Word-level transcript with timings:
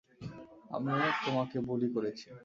আমিও 0.71 1.09
তোমাকে 1.25 1.57
বুলি 1.67 1.87
করেছি। 1.95 2.27